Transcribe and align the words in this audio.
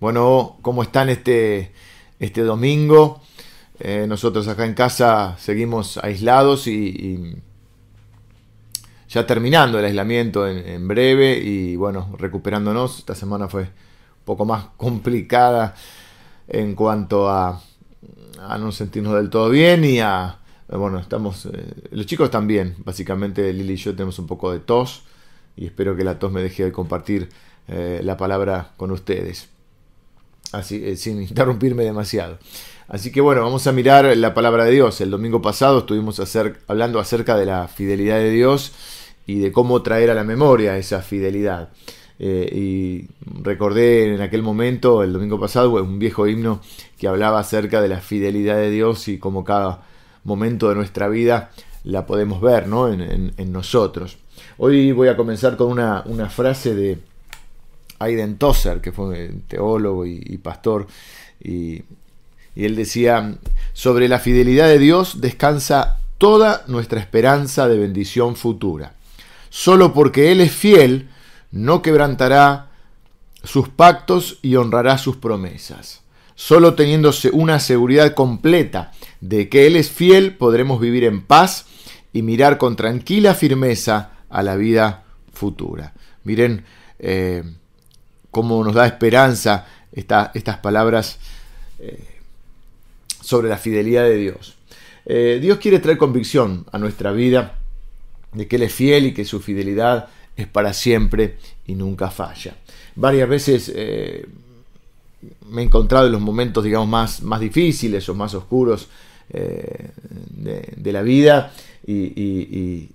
Bueno, 0.00 0.58
¿cómo 0.62 0.84
están 0.84 1.08
este, 1.08 1.72
este 2.20 2.42
domingo? 2.42 3.20
Eh, 3.80 4.06
nosotros 4.08 4.46
acá 4.46 4.64
en 4.64 4.74
casa 4.74 5.36
seguimos 5.38 5.98
aislados 5.98 6.68
y, 6.68 7.34
ya 9.08 9.26
terminando 9.26 9.80
el 9.80 9.86
aislamiento 9.86 10.46
en, 10.46 10.86
breve 10.86 11.38
y 11.38 11.74
bueno, 11.74 12.14
recuperándonos. 12.16 13.00
Esta 13.00 13.16
semana 13.16 13.48
fue 13.48 13.62
un 13.62 14.24
poco 14.24 14.44
más 14.44 14.66
complicada 14.76 15.74
en 16.46 16.76
cuanto 16.76 17.28
a, 17.28 17.60
a 18.40 18.58
no 18.58 18.70
sentirnos 18.70 19.14
del 19.14 19.30
todo 19.30 19.50
bien 19.50 19.84
y 19.84 19.98
a... 19.98 20.38
Bueno, 20.68 21.00
estamos... 21.00 21.46
Eh, 21.46 21.74
los 21.90 22.06
chicos 22.06 22.30
bien, 22.46 22.76
básicamente 22.84 23.52
Lili 23.52 23.72
y 23.72 23.76
yo 23.76 23.92
tenemos 23.94 24.20
un 24.20 24.28
poco 24.28 24.52
de 24.52 24.60
tos 24.60 25.02
y 25.56 25.66
espero 25.66 25.96
que 25.96 26.04
la 26.04 26.20
tos 26.20 26.30
me 26.30 26.40
deje 26.40 26.64
de 26.64 26.70
compartir 26.70 27.30
eh, 27.66 28.00
la 28.04 28.16
palabra 28.16 28.74
con 28.76 28.92
ustedes 28.92 29.48
así, 30.52 30.82
eh, 30.84 30.96
sin 30.96 31.22
interrumpirme 31.28 31.84
demasiado. 31.84 32.38
Así 32.88 33.12
que 33.12 33.20
bueno, 33.20 33.42
vamos 33.42 33.66
a 33.66 33.72
mirar 33.72 34.16
la 34.16 34.32
palabra 34.32 34.64
de 34.64 34.72
Dios. 34.72 35.00
El 35.02 35.10
domingo 35.10 35.42
pasado 35.42 35.80
estuvimos 35.80 36.20
hablando 36.66 36.98
acerca 37.00 37.36
de 37.36 37.44
la 37.44 37.68
fidelidad 37.68 38.16
de 38.16 38.30
Dios 38.30 38.72
y 39.26 39.40
de 39.40 39.52
cómo 39.52 39.82
traer 39.82 40.10
a 40.10 40.14
la 40.14 40.24
memoria 40.24 40.78
esa 40.78 41.02
fidelidad. 41.02 41.68
Eh, 42.18 42.50
y 42.50 43.08
recordé 43.42 44.14
en 44.14 44.22
aquel 44.22 44.42
momento, 44.42 45.02
el 45.02 45.12
domingo 45.12 45.38
pasado, 45.38 45.74
un 45.74 45.98
viejo 45.98 46.26
himno 46.26 46.62
que 46.98 47.08
hablaba 47.08 47.38
acerca 47.38 47.82
de 47.82 47.88
la 47.88 48.00
fidelidad 48.00 48.56
de 48.56 48.70
Dios 48.70 49.06
y 49.08 49.18
cómo 49.18 49.44
cada 49.44 49.82
momento 50.24 50.70
de 50.70 50.74
nuestra 50.74 51.08
vida 51.08 51.50
la 51.84 52.06
podemos 52.06 52.40
ver 52.40 52.68
¿no? 52.68 52.90
en, 52.90 53.52
nosotros. 53.52 54.16
Hoy 54.56 54.92
voy 54.92 55.08
a 55.08 55.16
comenzar 55.16 55.56
con 55.58 55.72
una 55.72 56.30
frase 56.30 56.74
de, 56.74 56.98
Aiden 57.98 58.38
Tosser, 58.38 58.80
que 58.80 58.92
fue 58.92 59.30
teólogo 59.48 60.06
y, 60.06 60.38
pastor, 60.38 60.86
y, 61.42 61.82
él 62.56 62.74
decía, 62.74 63.36
sobre 63.72 64.08
la 64.08 64.18
fidelidad 64.18 64.66
de 64.66 64.80
Dios 64.80 65.20
descansa 65.20 65.98
toda 66.18 66.64
nuestra 66.66 66.98
esperanza 66.98 67.68
de 67.68 67.78
bendición 67.78 68.34
futura. 68.34 68.94
Solo 69.48 69.94
porque 69.94 70.32
Él 70.32 70.40
es 70.40 70.52
fiel, 70.52 71.08
no 71.52 71.82
quebrantará 71.82 72.70
sus 73.44 73.68
pactos 73.68 74.38
y 74.42 74.56
honrará 74.56 74.98
sus 74.98 75.16
promesas. 75.16 76.02
Solo 76.34 76.74
teniéndose 76.74 77.30
una 77.30 77.60
seguridad 77.60 78.14
completa 78.14 78.92
de 79.20 79.48
que 79.48 79.66
Él 79.66 79.76
es 79.76 79.90
fiel, 79.90 80.36
podremos 80.36 80.80
vivir 80.80 81.04
en 81.04 81.22
paz 81.22 81.66
y 82.12 82.22
mirar 82.22 82.58
con 82.58 82.76
tranquila 82.76 83.34
firmeza 83.34 84.10
a 84.28 84.42
la 84.42 84.56
vida 84.56 85.04
futura. 85.32 85.94
Miren, 86.24 86.64
eh, 86.98 87.44
cómo 88.38 88.62
nos 88.62 88.72
da 88.72 88.86
esperanza 88.86 89.66
estas 89.90 90.58
palabras 90.58 91.18
eh, 91.80 92.04
sobre 93.20 93.48
la 93.48 93.58
fidelidad 93.58 94.04
de 94.04 94.16
Dios. 94.16 94.54
Eh, 95.06 95.40
Dios 95.42 95.58
quiere 95.58 95.80
traer 95.80 95.98
convicción 95.98 96.64
a 96.70 96.78
nuestra 96.78 97.10
vida 97.10 97.58
de 98.32 98.46
que 98.46 98.54
Él 98.54 98.62
es 98.62 98.72
fiel 98.72 99.06
y 99.06 99.12
que 99.12 99.24
su 99.24 99.40
fidelidad 99.40 100.06
es 100.36 100.46
para 100.46 100.72
siempre 100.72 101.38
y 101.66 101.74
nunca 101.74 102.12
falla. 102.12 102.54
Varias 102.94 103.28
veces 103.28 103.72
eh, 103.74 104.24
me 105.50 105.62
he 105.62 105.64
encontrado 105.64 106.06
en 106.06 106.12
los 106.12 106.20
momentos, 106.20 106.62
digamos, 106.62 106.86
más, 106.86 107.22
más 107.22 107.40
difíciles 107.40 108.08
o 108.08 108.14
más 108.14 108.34
oscuros 108.34 108.86
de, 109.30 110.92
la 110.92 111.02
vida 111.02 111.52
y, 111.86 112.88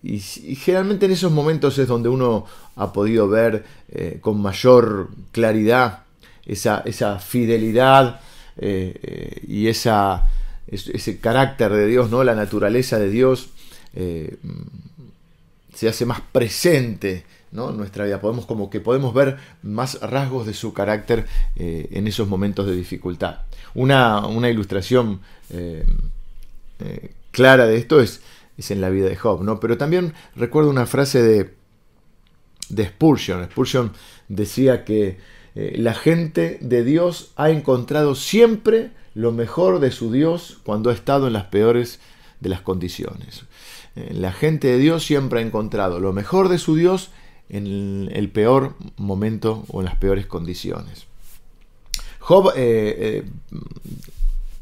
generalmente 0.55 1.05
en 1.05 1.11
esos 1.11 1.31
momentos 1.31 1.77
es 1.79 1.87
donde 1.87 2.09
uno 2.09 2.45
ha 2.75 2.93
podido 2.93 3.27
ver 3.27 3.65
eh, 3.89 4.19
con 4.21 4.41
mayor 4.41 5.09
claridad 5.31 6.03
esa, 6.45 6.83
esa 6.85 7.19
fidelidad 7.19 8.21
eh, 8.57 8.99
eh, 9.01 9.41
y 9.47 9.67
esa, 9.67 10.27
ese 10.67 11.19
carácter 11.19 11.71
de 11.71 11.87
Dios, 11.87 12.11
¿no? 12.11 12.23
la 12.23 12.35
naturaleza 12.35 12.99
de 12.99 13.09
Dios 13.09 13.49
se 15.75 15.87
hace 15.87 16.05
más 16.05 16.21
presente 16.21 17.25
¿no? 17.51 17.69
en 17.69 17.77
nuestra 17.77 18.05
vida. 18.05 18.19
Podemos, 18.19 18.47
como 18.47 18.71
que 18.71 18.79
podemos 18.79 19.13
ver 19.13 19.37
más 19.61 19.99
rasgos 20.01 20.47
de 20.47 20.55
su 20.55 20.73
carácter 20.73 21.27
en 21.55 22.07
esos 22.07 22.27
momentos 22.27 22.65
de 22.65 22.75
dificultad. 22.75 23.41
Una, 23.75 24.25
una 24.25 24.49
ilustración 24.49 25.19
clara 27.31 27.65
de 27.65 27.77
esto 27.77 28.01
es 28.01 28.21
es 28.57 28.71
en 28.71 28.81
la 28.81 28.89
vida 28.89 29.09
de 29.09 29.15
Job, 29.15 29.43
¿no? 29.43 29.59
Pero 29.59 29.77
también 29.77 30.13
recuerdo 30.35 30.69
una 30.69 30.85
frase 30.85 31.21
de, 31.21 31.53
de 32.69 32.85
Spurgeon. 32.87 33.45
Spurgeon 33.45 33.93
decía 34.27 34.85
que 34.85 35.17
eh, 35.55 35.75
la 35.77 35.93
gente 35.93 36.57
de 36.61 36.83
Dios 36.83 37.31
ha 37.35 37.49
encontrado 37.49 38.15
siempre 38.15 38.91
lo 39.15 39.31
mejor 39.31 39.79
de 39.79 39.91
su 39.91 40.11
Dios 40.11 40.59
cuando 40.63 40.89
ha 40.89 40.93
estado 40.93 41.27
en 41.27 41.33
las 41.33 41.45
peores 41.45 41.99
de 42.39 42.49
las 42.49 42.61
condiciones. 42.61 43.43
Eh, 43.95 44.11
la 44.13 44.31
gente 44.31 44.67
de 44.67 44.77
Dios 44.77 45.05
siempre 45.05 45.39
ha 45.39 45.43
encontrado 45.43 45.99
lo 45.99 46.13
mejor 46.13 46.49
de 46.49 46.57
su 46.57 46.75
Dios 46.75 47.11
en 47.49 48.09
el, 48.11 48.29
peor 48.29 48.75
momento 48.97 49.65
o 49.67 49.81
en 49.81 49.85
las 49.85 49.95
peores 49.95 50.25
condiciones. 50.25 51.05
Job 52.19 52.53
eh, 52.55 53.25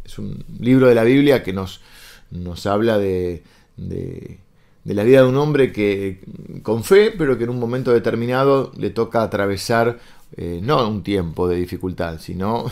es 0.03 0.19
un 0.19 0.43
libro 0.59 0.87
de 0.87 0.95
la 0.95 1.03
Biblia 1.03 1.43
que 1.43 1.53
nos, 1.53 1.79
nos 2.31 2.65
habla 2.65 2.97
de, 2.97 3.43
de, 3.77 4.39
la 4.85 5.03
vida 5.03 5.21
de 5.21 5.27
un 5.27 5.37
hombre 5.37 5.71
que 5.71 6.19
con 6.63 6.83
fe, 6.83 7.11
pero 7.17 7.37
que 7.37 7.43
en 7.43 7.49
un 7.51 7.59
momento 7.59 7.91
determinado 7.91 8.71
le 8.77 8.89
toca 8.89 9.23
atravesar 9.23 9.99
eh, 10.37 10.59
no 10.63 10.87
un 10.87 11.03
tiempo 11.03 11.47
de 11.47 11.57
dificultad, 11.57 12.19
sino 12.19 12.65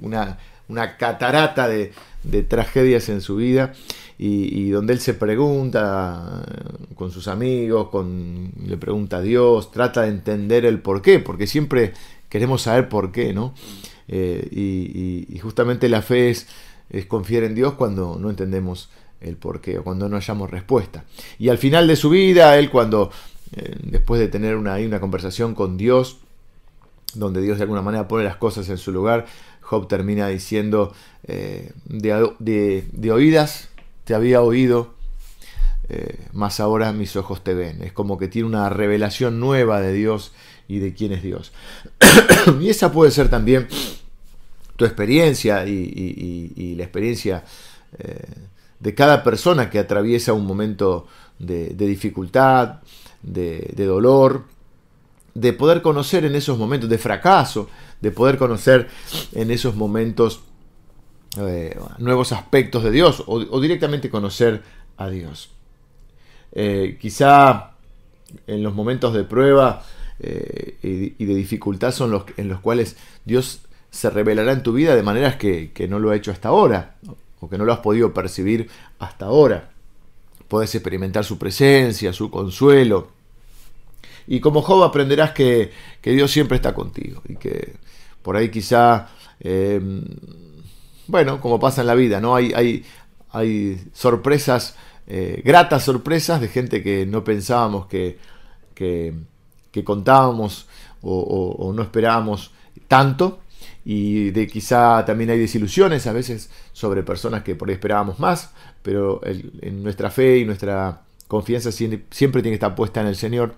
una, 0.00 0.38
una, 0.68 0.96
catarata 0.96 1.68
de, 1.68 1.92
tragedias 2.48 3.08
en 3.08 3.20
su 3.20 3.36
vida 3.36 3.72
y, 4.18 4.70
donde 4.70 4.92
él 4.92 5.00
se 5.00 5.14
pregunta 5.14 6.44
con 6.94 7.10
sus 7.10 7.28
amigos, 7.28 7.88
le 8.66 8.76
pregunta 8.76 9.18
a 9.18 9.20
Dios, 9.20 9.72
trata 9.72 10.02
de 10.02 10.08
entender 10.08 10.64
el 10.64 10.78
por 10.78 11.02
qué, 11.02 11.18
porque 11.18 11.46
siempre 11.46 11.92
queremos 12.28 12.62
saber 12.62 12.88
por 12.88 13.12
qué, 13.12 13.32
¿no? 13.32 13.54
Eh, 14.08 15.26
y, 15.30 15.38
justamente 15.38 15.88
la 15.88 16.02
fe 16.02 16.30
es, 16.30 16.46
es 16.90 17.06
confiar 17.06 17.44
en 17.44 17.54
Dios 17.54 17.74
cuando 17.74 18.18
no 18.18 18.30
entendemos 18.30 18.90
el 19.20 19.36
por 19.36 19.60
qué, 19.60 19.78
o 19.78 19.84
cuando 19.84 20.08
no 20.08 20.16
hayamos 20.16 20.50
respuesta. 20.50 21.04
Y 21.38 21.48
al 21.48 21.58
final 21.58 21.86
de 21.86 21.96
su 21.96 22.10
vida, 22.10 22.58
él 22.58 22.70
cuando, 22.70 23.10
eh, 23.56 23.76
después 23.82 24.20
de 24.20 24.28
tener 24.28 24.56
una, 24.56 24.76
una 24.76 25.00
conversación 25.00 25.54
con 25.54 25.76
Dios, 25.76 26.18
donde 27.14 27.40
Dios 27.40 27.58
de 27.58 27.62
alguna 27.62 27.82
manera 27.82 28.08
pone 28.08 28.24
las 28.24 28.36
cosas 28.36 28.68
en 28.68 28.78
su 28.78 28.92
lugar, 28.92 29.26
Job 29.60 29.88
termina 29.88 30.28
diciendo, 30.28 30.92
eh, 31.26 31.72
de, 31.86 33.12
oídas 33.12 33.68
te 34.04 34.14
había 34.14 34.42
oído, 34.42 34.94
eh, 35.88 36.18
más 36.32 36.60
ahora 36.60 36.92
mis 36.92 37.16
ojos 37.16 37.42
te 37.42 37.54
ven. 37.54 37.82
Es 37.82 37.92
como 37.92 38.18
que 38.18 38.28
tiene 38.28 38.46
una 38.46 38.68
revelación 38.68 39.40
nueva 39.40 39.80
de 39.80 39.92
Dios 39.92 40.32
y 40.68 40.78
de 40.78 40.92
quién 40.92 41.12
es 41.12 41.22
Dios. 41.22 41.52
y 42.60 42.68
esa 42.68 42.92
puede 42.92 43.10
ser 43.10 43.30
también 43.30 43.68
tu 44.76 44.84
experiencia 44.84 45.66
y, 45.66 46.74
la 46.76 46.84
experiencia 46.84 47.44
de 48.80 48.94
cada 48.94 49.22
persona 49.22 49.70
que 49.70 49.78
atraviesa 49.78 50.32
un 50.32 50.46
momento 50.46 51.06
de, 51.38 51.74
dificultad, 51.74 52.80
de, 53.22 53.72
dolor, 53.76 54.44
de 55.34 55.52
poder 55.52 55.82
conocer 55.82 56.24
en 56.24 56.34
esos 56.34 56.58
momentos 56.58 56.88
de 56.88 56.98
fracaso, 56.98 57.68
de 58.00 58.10
poder 58.10 58.38
conocer 58.38 58.88
en 59.32 59.50
esos 59.50 59.74
momentos 59.74 60.42
eh, 61.38 61.76
nuevos 61.98 62.32
aspectos 62.32 62.84
de 62.84 62.90
Dios 62.90 63.24
o, 63.26 63.60
directamente 63.60 64.10
conocer 64.10 64.62
a 64.96 65.08
Dios. 65.08 65.50
Eh, 66.52 66.98
quizá 67.00 67.72
en 68.46 68.62
los 68.62 68.74
momentos 68.74 69.12
de 69.12 69.24
prueba 69.24 69.82
eh, 70.20 70.76
y, 71.18 71.24
de 71.24 71.34
dificultad 71.34 71.90
son 71.90 72.12
los 72.12 72.24
en 72.36 72.48
los 72.48 72.60
cuales 72.60 72.96
Dios 73.24 73.62
se 73.94 74.10
revelará 74.10 74.52
en 74.52 74.62
tu 74.62 74.72
vida 74.72 74.96
de 74.96 75.02
maneras 75.02 75.36
que, 75.36 75.72
que 75.72 75.88
no 75.88 75.98
lo 75.98 76.10
ha 76.10 76.16
hecho 76.16 76.30
hasta 76.32 76.48
ahora 76.48 76.96
que 77.48 77.58
no 77.58 77.64
lo 77.64 77.72
has 77.72 77.80
podido 77.80 78.12
percibir 78.12 78.68
hasta 78.98 79.26
ahora. 79.26 79.70
Puedes 80.48 80.74
experimentar 80.74 81.24
su 81.24 81.38
presencia, 81.38 82.12
su 82.12 82.30
consuelo. 82.30 83.08
Y 84.26 84.40
como 84.40 84.62
Job 84.62 84.82
aprenderás 84.82 85.32
que, 85.32 85.72
Dios 86.02 86.30
siempre 86.30 86.56
está 86.56 86.74
contigo 86.74 87.22
y 87.28 87.36
que 87.36 87.74
por 88.22 88.36
ahí 88.36 88.50
quizá, 88.50 89.08
em, 89.40 90.02
bueno, 91.06 91.40
como 91.40 91.60
pasa 91.60 91.82
en 91.82 91.86
la 91.86 91.94
vida, 91.94 92.20
¿no? 92.20 92.34
Hay, 92.34 92.52
hay, 92.54 92.84
hay 93.30 93.82
sorpresas, 93.92 94.76
eh, 95.06 95.42
gratas 95.44 95.84
sorpresas 95.84 96.40
de 96.40 96.48
gente 96.48 96.82
que 96.82 97.04
no 97.04 97.22
pensábamos 97.24 97.86
que, 97.86 98.18
que, 98.74 99.14
contábamos 99.84 100.66
o 101.02 101.72
no 101.74 101.82
esperábamos 101.82 102.52
tanto 102.88 103.40
y 103.84 104.30
de 104.30 104.46
quizá 104.46 105.04
también 105.04 105.30
hay 105.30 105.38
desilusiones 105.38 106.06
a 106.06 106.12
veces 106.12 106.50
sobre 106.72 107.02
personas 107.02 107.42
que 107.42 107.54
por 107.54 107.68
ahí 107.68 107.74
esperábamos 107.74 108.18
más, 108.18 108.50
pero 108.82 109.20
en 109.24 109.82
nuestra 109.82 110.10
fe 110.10 110.38
y 110.38 110.44
nuestra 110.44 111.02
confianza 111.28 111.72
siempre 111.72 112.42
tiene 112.42 112.50
que 112.50 112.54
estar 112.54 112.74
puesta 112.74 113.00
en 113.00 113.08
el 113.08 113.16
Señor. 113.16 113.56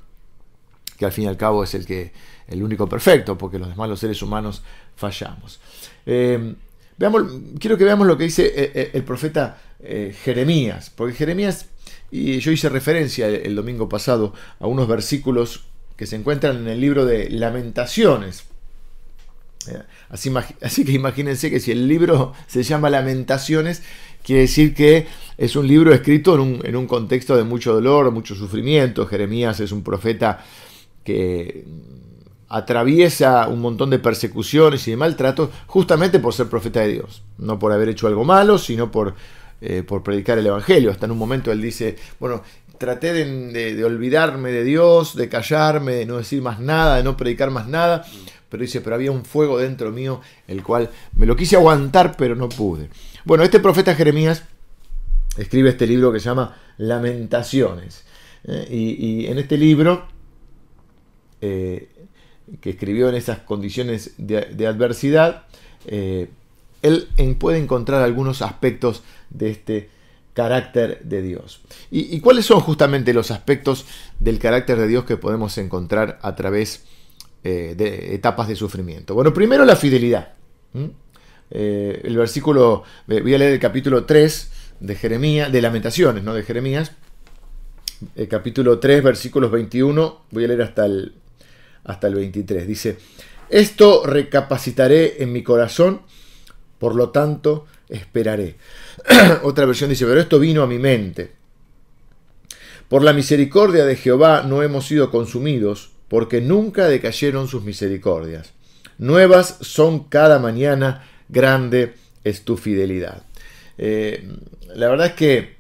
que 0.98 1.04
al 1.04 1.12
fin 1.12 1.24
y 1.24 1.26
al 1.26 1.36
cabo 1.36 1.62
es 1.62 1.74
el, 1.74 1.84
que, 1.84 2.12
el 2.48 2.62
único 2.62 2.88
perfecto, 2.88 3.36
porque 3.36 3.58
los 3.58 3.68
demás 3.68 3.88
los 3.88 4.00
seres 4.00 4.22
humanos 4.22 4.62
fallamos. 4.96 5.60
Eh, 6.06 6.54
veamos, 6.96 7.24
quiero 7.58 7.76
que 7.76 7.84
veamos 7.84 8.06
lo 8.06 8.16
que 8.16 8.24
dice 8.24 8.46
eh, 8.46 8.72
eh, 8.74 8.90
el, 8.94 9.04
profeta 9.04 9.58
Jeremías, 10.24 10.90
porque 10.90 11.14
Jeremías, 11.14 11.66
y 12.10 12.38
yo 12.38 12.50
hice 12.50 12.70
referencia 12.70 13.28
el, 13.28 13.54
domingo 13.54 13.90
pasado 13.90 14.32
a 14.58 14.66
unos 14.66 14.88
versículos 14.88 15.66
que 15.96 16.06
se 16.06 16.16
encuentran 16.16 16.56
en 16.56 16.68
el 16.68 16.80
libro 16.80 17.04
de 17.04 17.28
Lamentaciones. 17.28 18.44
Así, 20.08 20.84
que 20.84 20.92
imagínense 20.92 21.50
que 21.50 21.60
si 21.60 21.72
el 21.72 21.88
libro 21.88 22.32
se 22.46 22.62
llama 22.62 22.90
Lamentaciones, 22.90 23.82
quiere 24.22 24.42
decir 24.42 24.74
que 24.74 25.06
es 25.36 25.56
un 25.56 25.66
libro 25.66 25.92
escrito 25.92 26.34
en 26.34 26.40
un, 26.40 26.60
en 26.64 26.76
un 26.76 26.86
contexto 26.86 27.36
de 27.36 27.44
mucho 27.44 27.74
dolor, 27.74 28.10
mucho 28.10 28.34
sufrimiento. 28.34 29.06
Jeremías 29.06 29.60
es 29.60 29.72
un 29.72 29.82
profeta 29.82 30.44
que 31.04 31.64
atraviesa 32.48 33.48
un 33.48 33.60
montón 33.60 33.90
de 33.90 33.98
persecuciones 33.98 34.86
y 34.86 34.92
de 34.92 34.96
maltratos 34.96 35.50
justamente 35.66 36.20
por 36.20 36.32
ser 36.32 36.48
profeta 36.48 36.80
de 36.80 36.88
Dios, 36.94 37.22
no 37.38 37.58
por 37.58 37.72
haber 37.72 37.88
hecho 37.88 38.06
algo 38.06 38.24
malo, 38.24 38.58
sino 38.58 38.90
por, 38.90 39.14
eh, 39.60 39.82
por 39.82 40.02
predicar 40.02 40.38
el 40.38 40.46
Evangelio. 40.46 40.90
Hasta 40.90 41.06
en 41.06 41.12
un 41.12 41.18
momento 41.18 41.50
él 41.50 41.60
dice, 41.60 41.96
bueno, 42.20 42.42
traté 42.78 43.12
de, 43.12 43.84
olvidarme 43.84 44.52
de 44.52 44.64
Dios, 44.64 45.16
de 45.16 45.28
callarme, 45.28 45.92
de 45.92 46.06
no 46.06 46.18
decir 46.18 46.42
más 46.42 46.60
nada, 46.60 46.96
de 46.96 47.02
no 47.02 47.16
predicar 47.16 47.50
más 47.50 47.66
nada, 47.66 48.04
pero 48.48 48.62
dice, 48.62 48.80
pero 48.80 48.96
había 48.96 49.10
un 49.10 49.24
fuego 49.24 49.58
dentro 49.58 49.90
mío, 49.90 50.20
el 50.46 50.62
cual 50.62 50.90
me 51.14 51.26
lo 51.26 51.36
quise 51.36 51.56
aguantar, 51.56 52.16
pero 52.16 52.34
no 52.34 52.48
pude. 52.48 52.88
Bueno, 53.24 53.44
este 53.44 53.60
profeta 53.60 53.94
Jeremías 53.94 54.44
escribe 55.36 55.70
este 55.70 55.86
libro 55.86 56.12
que 56.12 56.20
se 56.20 56.28
llama 56.28 56.56
Lamentaciones. 56.78 58.04
Eh, 58.44 58.66
y, 58.70 59.26
en 59.26 59.38
este 59.38 59.58
libro 59.58 60.06
eh, 61.40 61.88
que 62.60 62.70
escribió 62.70 63.08
en 63.08 63.16
esas 63.16 63.40
condiciones 63.40 64.14
de, 64.18 64.66
adversidad, 64.66 65.46
eh, 65.86 66.28
él 66.82 67.08
puede 67.38 67.58
encontrar 67.58 68.02
algunos 68.02 68.42
aspectos 68.42 69.02
de 69.30 69.50
este 69.50 69.90
carácter 70.36 71.00
de 71.02 71.22
Dios. 71.22 71.62
¿Y, 71.90 72.20
cuáles 72.20 72.44
son 72.44 72.60
justamente 72.60 73.14
los 73.14 73.30
aspectos 73.30 73.86
del 74.20 74.38
carácter 74.38 74.78
de 74.78 74.86
Dios 74.86 75.04
que 75.04 75.16
podemos 75.16 75.56
encontrar 75.56 76.18
a 76.22 76.36
través 76.36 76.84
eh, 77.46 77.74
de 77.76 78.14
etapas 78.14 78.48
de 78.48 78.56
sufrimiento? 78.56 79.14
Bueno, 79.14 79.32
primero 79.32 79.64
la 79.64 79.76
fidelidad. 79.76 80.34
Eh, 81.50 82.00
el 82.04 82.16
versículo, 82.16 82.82
voy 83.06 83.34
a 83.34 83.38
leer 83.38 83.52
el 83.52 83.60
capítulo 83.60 84.04
3 84.04 84.50
de 84.80 84.94
Jeremías, 84.94 85.52
de 85.52 85.62
Lamentaciones, 85.62 86.24
¿no? 86.24 86.34
De 86.34 86.42
Jeremías. 86.42 86.92
El 88.14 88.28
capítulo 88.28 88.78
3, 88.78 89.02
versículos 89.02 89.50
21, 89.50 90.22
voy 90.30 90.44
a 90.44 90.48
leer 90.48 90.62
hasta 90.62 90.84
el 90.84 91.14
hasta 91.86 92.08
el 92.08 92.14
23. 92.16 92.66
Dice, 92.66 92.98
esto 93.48 94.04
recapacitaré 94.04 95.22
en 95.22 95.32
mi 95.32 95.42
corazón, 95.42 96.02
por 96.78 96.94
lo 96.94 97.10
tanto 97.10 97.66
esperaré. 97.88 98.56
Otra 99.42 99.64
versión 99.66 99.90
dice, 99.90 100.04
pero 100.04 100.20
esto 100.20 100.38
vino 100.38 100.62
a 100.62 100.66
mi 100.66 100.78
mente. 100.78 101.32
Por 102.88 103.02
la 103.02 103.12
misericordia 103.12 103.84
de 103.84 103.96
Jehová 103.96 104.42
no 104.42 104.62
hemos 104.62 104.86
sido 104.86 105.10
consumidos, 105.10 105.92
porque 106.08 106.40
nunca 106.40 106.86
decayeron 106.86 107.48
sus 107.48 107.62
misericordias. 107.62 108.52
Nuevas 108.98 109.58
son 109.60 110.04
cada 110.04 110.38
mañana, 110.38 111.06
grande 111.28 111.94
es 112.24 112.44
tu 112.44 112.56
fidelidad. 112.56 113.22
Eh, 113.78 114.28
la 114.74 114.88
verdad 114.88 115.08
es 115.08 115.12
que 115.12 115.56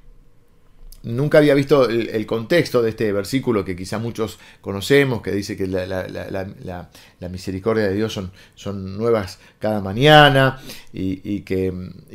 nunca 1.06 1.38
había 1.38 1.54
visto 1.54 1.88
el, 1.88 2.26
contexto 2.26 2.82
de 2.82 2.90
este 2.90 3.12
versículo 3.12 3.64
que 3.64 3.76
quizá 3.76 3.98
muchos 3.98 4.38
conocemos, 4.60 5.22
que 5.22 5.30
dice 5.30 5.56
que 5.56 5.66
la, 5.66 6.88
misericordia 7.30 7.86
de 7.86 7.94
Dios 7.94 8.20
son, 8.54 8.96
nuevas 8.96 9.38
cada 9.58 9.80
mañana 9.80 10.60
y, 10.92 11.40
que, 11.40 11.72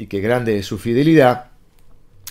que, 0.10 0.19
grande 0.19 0.57
es 0.57 0.66
su 0.66 0.78
fidelidad. 0.78 1.51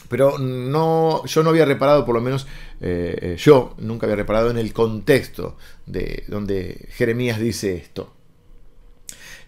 Pero 0.08 0.38
no, 0.38 1.24
yo 1.24 1.42
no 1.42 1.50
había 1.50 1.64
reparado, 1.64 2.04
por 2.04 2.16
lo 2.16 2.20
menos 2.20 2.46
eh, 2.80 3.18
eh, 3.20 3.36
yo 3.36 3.74
nunca 3.78 4.06
había 4.06 4.16
reparado 4.16 4.50
en 4.50 4.56
el 4.56 4.72
contexto 4.72 5.56
de 5.86 6.24
donde 6.28 6.88
Jeremías 6.90 7.38
dice 7.38 7.74
esto. 7.76 8.14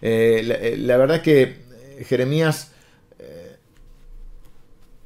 Eh, 0.01 0.75
la, 0.77 0.97
verdad 0.97 1.21
que 1.21 1.55
Jeremías 2.05 2.71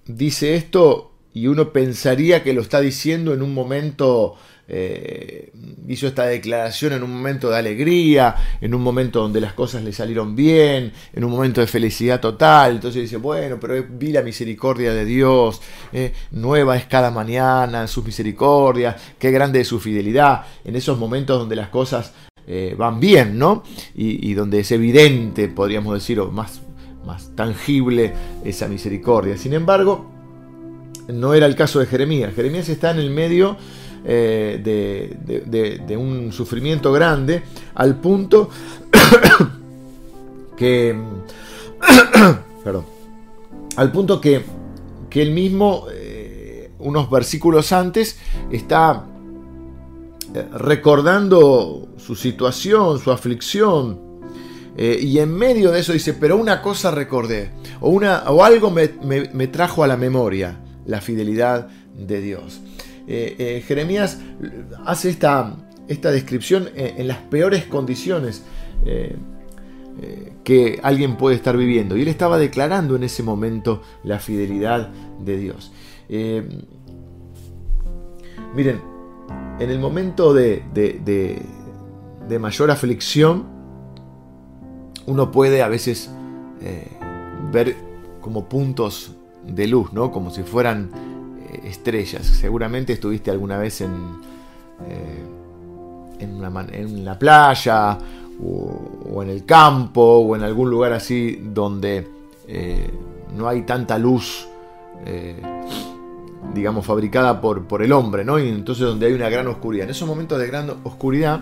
dice 0.06 0.56
esto 0.56 1.12
y 1.37 1.47
uno 1.47 1.71
pensaría 1.71 2.43
que 2.43 2.51
lo 2.51 2.61
está 2.61 2.81
diciendo 2.81 3.31
en 3.31 3.43
un 3.43 3.53
momento, 3.53 4.37
eh, 4.67 5.51
hizo 5.87 6.07
esta 6.07 6.25
declaración 6.25 6.93
en 6.93 7.03
un 7.03 7.13
momento 7.13 7.51
de 7.51 7.57
alegría, 7.57 8.35
en 8.59 8.73
un 8.73 8.81
momento 8.81 9.21
donde 9.21 9.39
las 9.39 9.53
cosas 9.53 9.83
le 9.83 9.93
salieron 9.93 10.35
bien, 10.35 10.91
en 11.13 11.23
un 11.23 11.29
momento 11.29 11.61
de 11.61 11.67
felicidad 11.67 12.19
total. 12.19 12.71
Entonces 12.71 13.03
dice, 13.03 13.17
bueno, 13.17 13.59
pero 13.59 13.85
vi 13.87 14.11
la 14.11 14.23
misericordia 14.23 14.93
de 14.93 15.05
Dios, 15.05 15.61
eh, 15.93 16.11
nueva 16.31 16.75
es 16.75 16.85
cada 16.85 17.11
mañana 17.11 17.85
sus 17.85 18.03
misericordias, 18.03 18.95
qué 19.19 19.29
grande 19.29 19.61
es 19.61 19.67
su 19.67 19.79
fidelidad, 19.79 20.43
en 20.65 20.75
esos 20.75 20.97
momentos 20.97 21.37
donde 21.37 21.55
las 21.55 21.69
cosas 21.69 22.13
eh, 22.47 22.73
van 22.75 22.99
bien, 22.99 23.37
¿no? 23.37 23.61
Y, 23.93 24.33
donde 24.33 24.61
es 24.61 24.71
evidente, 24.71 25.49
podríamos 25.49 25.93
decir, 25.93 26.19
o 26.19 26.31
más, 26.31 26.61
más 27.05 27.35
tangible 27.35 28.13
esa 28.43 28.67
misericordia. 28.67 29.37
Sin 29.37 29.53
embargo, 29.53 30.16
no 31.07 31.33
era 31.33 31.45
el 31.45 31.56
caso 31.56 31.80
de 31.80 31.86
Jeremías. 31.86 32.33
Jeremías 32.33 32.69
está 32.69 32.92
en 32.92 33.00
el 33.00 33.09
medio 33.09 33.57
eh, 34.06 34.62
de, 35.86 35.98
un 35.98 36.31
sufrimiento 36.31 36.92
grande 36.92 37.44
al 37.75 37.95
punto 37.98 38.50
que... 40.57 40.95
perdón. 42.63 42.86
Al 43.75 43.92
punto 43.92 44.19
que, 44.19 44.44
que 45.09 45.21
él 45.21 45.31
mismo, 45.31 45.86
eh, 45.92 46.71
unos 46.80 47.09
versículos 47.09 47.71
antes, 47.71 48.18
está 48.51 49.06
eh, 50.33 50.45
recordando 50.54 51.89
su 51.98 52.15
situación, 52.15 53.00
su 53.00 53.12
aflicción, 53.12 54.07
y 54.80 55.18
en 55.18 55.33
medio 55.33 55.71
de 55.71 55.80
eso 55.80 55.92
dice, 55.92 56.13
pero 56.13 56.38
una 56.38 56.62
cosa 56.62 56.92
recordé, 56.92 57.50
o, 57.81 57.89
una, 57.89 58.25
o 58.30 58.44
algo 58.44 58.69
me, 58.69 58.92
me 59.01 59.48
trajo 59.48 59.83
a 59.83 59.88
la 59.88 59.98
memoria 59.98 60.59
la 60.87 61.01
fidelidad 61.01 61.67
de 61.95 62.21
Dios. 62.21 62.61
Eh, 63.07 63.35
eh, 63.37 63.63
Jeremías 63.65 64.19
hace 64.85 65.09
esta, 65.09 65.55
esta 65.87 66.11
descripción 66.11 66.69
en, 66.75 67.07
las 67.07 67.17
peores 67.17 67.65
condiciones 67.65 68.43
eh, 68.85 69.15
que 70.43 70.79
alguien 70.83 71.17
puede 71.17 71.35
estar 71.35 71.56
viviendo. 71.56 71.95
Y 71.95 72.01
él 72.01 72.07
estaba 72.07 72.37
declarando 72.37 72.95
en 72.95 73.03
ese 73.03 73.23
momento 73.23 73.81
la 74.03 74.19
fidelidad 74.19 74.89
de 75.23 75.37
Dios. 75.37 75.71
miren, 78.56 78.81
en 79.59 79.69
el 79.69 79.79
momento 79.79 80.33
de, 80.33 80.63
de, 80.73 82.39
mayor 82.39 82.71
aflicción, 82.71 83.45
uno 85.06 85.31
puede 85.31 85.63
a 85.63 85.67
veces 85.67 86.11
ver 87.51 87.75
como 88.21 88.47
puntos 88.47 89.17
de 89.47 89.68
luz, 89.68 89.94
¿no? 89.94 90.11
Como 90.11 90.31
si 90.31 90.44
fueran 90.44 90.92
eh, 91.49 91.61
estrellas. 91.66 92.25
Seguramente 92.25 92.94
estuviste 92.94 93.31
alguna 93.31 93.57
vez 93.57 93.81
en, 93.81 93.92
eh, 94.87 95.23
en, 96.19 97.06
la 97.06 97.18
playa 97.18 97.97
o, 98.44 99.23
en 99.23 99.30
el 99.30 99.45
campo 99.45 100.01
o 100.01 100.35
en 100.35 100.44
algún 100.44 100.69
lugar 100.69 100.94
así 100.94 101.42
donde 101.54 102.07
eh, 102.47 102.89
no 103.35 103.47
hay 103.47 103.63
tanta 103.63 103.97
luz, 103.97 104.47
digamos, 106.54 106.85
fabricada 106.85 107.39
por, 107.39 107.66
por 107.66 107.81
el 107.81 107.92
hombre, 107.92 108.25
¿no? 108.25 108.39
Y 108.39 108.49
entonces 108.49 108.85
donde 108.85 109.07
hay 109.07 109.13
una 109.13 109.30
gran 109.30 109.47
oscuridad. 109.47 109.85
En 109.85 109.92
esos 109.92 110.07
momentos 110.07 110.39
de 110.39 110.47
gran 110.47 110.69
oscuridad 110.83 111.42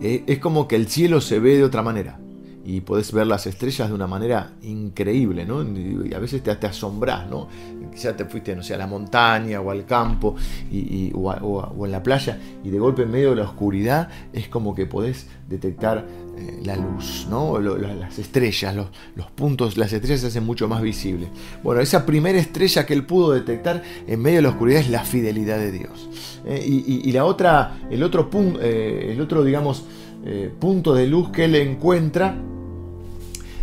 es 0.00 0.38
como 0.38 0.68
que 0.68 0.76
el 0.76 0.88
cielo 0.88 1.20
se 1.20 1.40
ve 1.40 1.56
de 1.56 1.64
otra 1.64 1.82
manera 1.82 2.18
y 2.66 2.80
podés 2.80 3.12
ver 3.12 3.28
las 3.28 3.46
estrellas 3.46 3.88
de 3.88 3.94
una 3.94 4.08
manera 4.08 4.50
increíble, 4.62 5.46
¿no? 5.46 5.62
Y 5.62 6.12
a 6.12 6.18
veces 6.18 6.42
te, 6.42 6.52
te 6.56 6.66
asombras, 6.66 7.30
¿no? 7.30 7.46
Quizás 7.92 8.16
te 8.16 8.24
fuiste, 8.24 8.56
no 8.56 8.62
sé, 8.64 8.74
a 8.74 8.76
la 8.76 8.88
montaña 8.88 9.60
o 9.60 9.70
al 9.70 9.86
campo 9.86 10.34
y, 10.70 11.12
o, 11.14 11.84
en 11.84 11.92
la 11.92 12.02
playa 12.02 12.40
y 12.64 12.70
de 12.70 12.78
golpe 12.80 13.02
en 13.02 13.12
medio 13.12 13.30
de 13.30 13.36
la 13.36 13.44
oscuridad 13.44 14.08
es 14.32 14.48
como 14.48 14.74
que 14.74 14.84
podés 14.84 15.28
detectar 15.48 16.04
eh, 16.36 16.60
la 16.64 16.74
luz, 16.74 17.28
¿no? 17.30 17.60
las 17.60 18.18
estrellas, 18.18 18.74
los, 18.74 19.30
puntos, 19.30 19.76
las 19.76 19.92
estrellas 19.92 20.22
se 20.22 20.26
hacen 20.26 20.44
mucho 20.44 20.66
más 20.66 20.82
visibles. 20.82 21.28
Bueno, 21.62 21.80
esa 21.80 22.04
primera 22.04 22.38
estrella 22.38 22.84
que 22.84 22.94
él 22.94 23.06
pudo 23.06 23.30
detectar 23.30 23.80
en 24.08 24.20
medio 24.20 24.38
de 24.38 24.42
la 24.42 24.48
oscuridad 24.48 24.80
es 24.80 24.90
la 24.90 25.04
fidelidad 25.04 25.58
de 25.58 25.70
Dios. 25.70 26.10
Eh, 26.44 26.64
y, 26.66 27.12
la 27.12 27.24
otra, 27.24 27.78
el 27.90 28.02
otro 28.02 28.28
punto, 28.28 28.58
eh, 28.60 29.12
el 29.12 29.20
otro, 29.20 29.44
digamos, 29.44 29.84
punto 30.58 30.92
de 30.92 31.06
luz 31.06 31.30
que 31.30 31.44
él 31.44 31.54
encuentra 31.54 32.36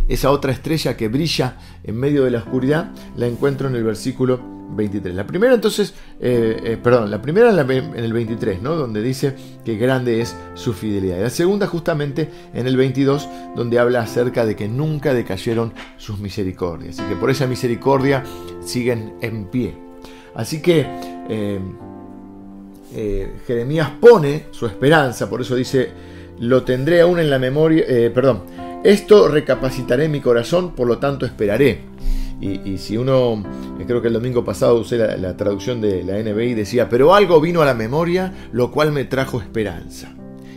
esa 0.08 0.30
otra 0.30 0.52
estrella 0.52 0.96
que 0.96 1.08
brilla 1.08 1.56
en 1.82 1.96
medio 1.96 2.24
de 2.24 2.30
la 2.30 2.38
oscuridad, 2.38 2.92
la 3.16 3.26
encuentro 3.26 3.68
en 3.68 3.76
el 3.76 3.84
versículo 3.84 4.54
23. 4.70 5.14
La 5.14 5.26
primera 5.26 5.54
entonces, 5.54 5.94
eh, 6.20 6.60
eh, 6.64 6.78
perdón, 6.82 7.10
la 7.10 7.22
primera 7.22 7.50
en, 7.50 7.96
el 7.96 8.12
23, 8.12 8.62
¿no? 8.62 8.74
Donde 8.76 9.02
dice 9.02 9.34
que 9.64 9.76
grande 9.76 10.20
es 10.20 10.36
su 10.54 10.72
fidelidad. 10.72 11.18
Y 11.18 11.20
la 11.20 11.30
segunda 11.30 11.66
justamente 11.66 12.28
en 12.52 12.66
el 12.66 12.76
22, 12.76 13.28
donde 13.54 13.78
habla 13.78 14.00
acerca 14.00 14.44
de 14.44 14.56
que 14.56 14.68
nunca 14.68 15.14
decayeron 15.14 15.72
sus 15.96 16.18
misericordias. 16.18 16.98
Y 16.98 17.02
que 17.02 17.16
por 17.16 17.30
esa 17.30 17.46
misericordia 17.46 18.24
siguen 18.64 19.14
en 19.20 19.46
pie. 19.46 19.74
Así 20.34 20.60
que 20.60 20.86
eh, 21.28 21.60
Jeremías 23.46 23.90
pone 24.00 24.46
su 24.50 24.66
esperanza, 24.66 25.28
por 25.28 25.40
eso 25.40 25.54
dice, 25.54 25.90
lo 26.40 26.64
tendré 26.64 27.00
aún 27.00 27.20
en 27.20 27.30
la 27.30 27.38
memoria, 27.38 27.84
perdón, 28.12 28.42
esto 28.84 29.28
recapacitaré 29.28 30.08
mi 30.08 30.20
corazón, 30.20 30.74
por 30.74 30.86
lo 30.86 30.98
tanto 30.98 31.24
esperaré. 31.26 31.80
Y, 32.40 32.76
si 32.76 32.98
uno, 32.98 33.42
eh, 33.80 33.84
creo 33.86 34.02
que 34.02 34.08
el 34.08 34.14
domingo 34.14 34.44
pasado 34.44 34.74
usé 34.74 34.98
la, 34.98 35.36
traducción 35.36 35.80
de 35.80 36.04
la 36.04 36.18
NBI, 36.18 36.52
decía, 36.52 36.90
pero 36.90 37.14
algo 37.14 37.40
vino 37.40 37.62
a 37.62 37.64
la 37.64 37.72
memoria, 37.72 38.34
lo 38.52 38.70
cual 38.70 38.92
me 38.92 39.04
trajo 39.04 39.40
esperanza. 39.40 40.12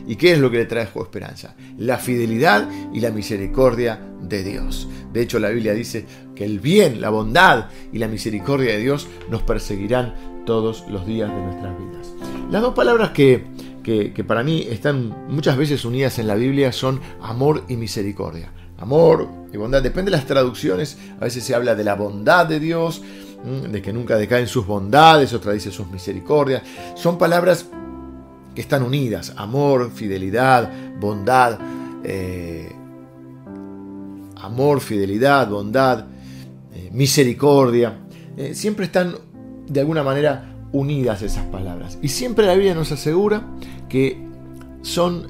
¿Y 0.06 0.18
qué 0.18 0.34
es 0.34 0.40
lo 0.40 0.52
que 0.52 0.58
le 0.58 0.66
trajo 0.66 1.02
esperanza? 1.02 1.56
La 1.78 1.98
fidelidad 1.98 2.68
y 2.94 3.00
la 3.00 3.12
misericordia 3.12 4.02
de 4.22 4.44
Dios. 4.44 4.90
De 5.14 5.22
hecho, 5.22 5.40
la 5.40 5.50
Biblia 5.50 5.74
dice 5.74 6.06
que 6.36 6.44
el 6.44 6.60
bien, 6.60 7.00
la 7.00 7.10
bondad 7.10 7.68
y 7.94 8.00
la 8.00 8.10
misericordia 8.10 8.74
de 8.74 8.80
Dios 8.80 9.08
nos 9.30 9.44
perseguirán 9.44 10.44
todos 10.46 10.86
los 10.90 11.06
días 11.06 11.30
de 11.30 11.42
nuestras 11.42 11.78
vidas. 11.78 12.14
Las 12.52 12.62
dos 12.62 12.74
palabras 12.74 13.12
que, 13.12 13.46
que 14.14 14.24
para 14.24 14.44
mí 14.44 14.68
están 14.70 15.28
muchas 15.30 15.58
veces 15.58 15.86
unidas 15.86 16.20
en 16.20 16.28
la 16.28 16.36
Biblia 16.36 16.72
son 16.72 17.00
amor 17.22 17.64
y 17.70 17.78
misericordia 17.78 18.52
amor 18.80 19.28
y 19.52 19.58
bondad. 19.58 19.82
Depende 19.82 20.12
de 20.12 20.18
las 20.18 20.26
traducciones. 20.26 20.98
A 21.20 21.26
veces 21.26 21.44
se 21.44 21.56
habla 21.56 21.76
de 21.76 21.84
la 21.84 21.96
bondad 21.96 22.46
de 22.46 22.60
Dios, 22.60 23.02
de 23.72 23.82
que 23.82 23.94
nunca 23.94 24.18
decaen 24.18 24.48
sus 24.48 24.66
bondades, 24.66 25.34
otra 25.34 25.54
dice 25.54 25.72
sus 25.72 25.88
misericordias. 25.88 26.64
Son 26.96 27.18
palabras 27.18 27.66
que 28.54 28.62
están 28.62 28.84
unidas. 28.84 29.34
Amor, 29.38 29.92
fidelidad, 29.92 30.72
bondad. 31.00 31.60
Eh, 32.04 32.72
amor, 34.42 34.80
fidelidad, 34.80 35.50
bondad, 35.50 36.06
eh, 36.74 36.90
misericordia. 36.92 38.00
Eh, 38.38 38.54
siempre 38.54 38.86
están 38.86 39.16
de 39.68 39.80
alguna 39.80 40.04
manera 40.04 40.54
unidas 40.72 41.22
esas 41.22 41.46
palabras. 41.46 41.98
Y 42.02 42.10
siempre 42.10 42.46
la 42.46 42.54
Biblia 42.54 42.76
nos 42.76 42.92
asegura 42.92 43.44
que 43.90 44.18
son 44.82 45.28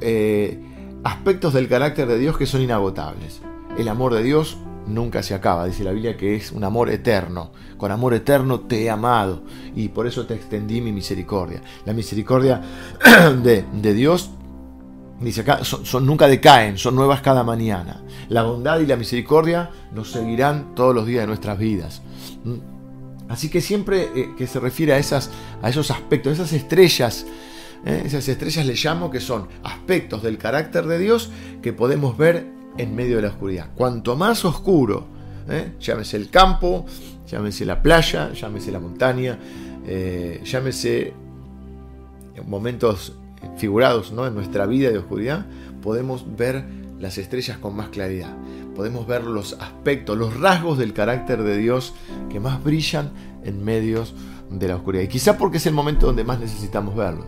aspectos 1.04 1.54
del 1.54 1.68
carácter 1.68 2.08
de 2.08 2.20
Dios 2.20 2.38
que 2.38 2.46
son 2.46 2.62
inagotables. 2.62 3.42
El 3.78 3.88
amor 3.88 4.14
de 4.14 4.24
Dios 4.24 4.58
nunca 4.88 5.22
se 5.22 5.34
acaba, 5.34 5.66
dice 5.66 5.84
la 5.84 5.92
Biblia 5.92 6.18
que 6.18 6.36
es 6.36 6.52
un 6.52 6.64
amor 6.64 6.90
eterno. 6.90 7.52
Con 7.78 7.92
amor 7.92 8.14
eterno 8.14 8.62
te 8.62 8.84
he 8.84 8.90
amado 8.90 9.44
y 9.76 9.90
por 9.90 10.08
eso 10.08 10.26
te 10.26 10.34
extendí 10.34 10.82
mi 10.82 10.92
misericordia. 10.92 11.62
La 11.86 11.94
misericordia 11.94 12.62
de, 13.44 13.94
Dios, 13.94 14.32
dice 15.20 15.42
acá, 15.42 15.64
son, 15.64 16.06
nunca 16.06 16.28
decaen, 16.28 16.78
son 16.78 16.96
nuevas 16.96 17.22
cada 17.22 17.44
mañana. 17.44 18.02
La 18.30 18.44
bondad 18.44 18.80
y 18.80 18.86
la 18.86 18.96
misericordia 18.96 19.70
nos 19.94 20.12
seguirán 20.12 20.74
todos 20.76 20.96
los 20.96 21.06
días 21.06 21.22
de 21.22 21.28
nuestras 21.28 21.58
vidas. 21.58 22.02
¿Mm? 22.44 23.30
Así 23.30 23.50
que 23.50 23.60
siempre 23.60 24.10
eh, 24.16 24.30
que 24.38 24.48
se 24.48 24.60
refiere 24.60 24.94
a, 24.94 24.98
esas, 24.98 25.30
a 25.62 25.70
esos 25.70 25.92
aspectos, 25.92 26.34
esas 26.34 26.54
estrellas 26.54 27.26
¿eh? 27.86 28.04
Esas 28.06 28.28
estrellas 28.28 28.66
le 28.66 28.76
llamo 28.76 29.10
que 29.12 29.20
son 29.20 29.48
aspectos 29.64 30.24
del 30.24 30.38
carácter 30.38 30.86
de 30.86 31.00
Dios 31.00 31.32
que 31.62 31.74
podemos 31.74 32.18
ver 32.18 32.48
en 32.78 32.96
medio 32.96 33.18
de 33.18 33.24
la 33.24 33.30
oscuridad. 33.30 33.70
Cuanto 33.76 34.16
más 34.16 34.46
oscuro, 34.46 35.08
¿eh? 35.50 35.74
llámese 35.80 36.18
el 36.18 36.30
campo, 36.30 36.86
llámese 37.28 37.66
la 37.66 37.82
playa, 37.82 38.32
llámese 38.34 38.72
la 38.72 38.80
montaña, 38.80 39.40
eh, 39.86 40.42
llámese 40.44 41.14
momentos 42.46 43.14
figurados 43.58 44.12
¿no? 44.12 44.28
en 44.28 44.36
nuestra 44.36 44.66
vida 44.66 44.90
de 44.90 45.00
oscuridad, 45.00 45.46
podemos 45.82 46.26
ver 46.38 46.66
las 47.00 47.18
estrellas 47.18 47.58
con 47.58 47.76
más 47.76 47.90
claridad. 47.90 48.36
Podemos 48.76 49.08
ver 49.08 49.24
los 49.24 49.54
aspectos, 49.54 50.18
los 50.18 50.40
rasgos 50.40 50.78
del 50.78 50.94
carácter 50.94 51.42
de 51.42 51.58
Dios 51.58 51.96
que 52.30 52.40
más 52.40 52.64
brillan 52.64 53.12
en 53.44 53.64
medio 53.64 54.04
de 54.52 54.68
la 54.68 54.76
oscuridad. 54.76 55.04
Y 55.04 55.08
quizá 55.08 55.36
porque 55.38 55.58
es 55.58 55.66
el 55.66 55.74
momento 55.74 56.06
donde 56.06 56.24
más 56.24 56.40
necesitamos 56.40 56.96
verlos 56.96 57.26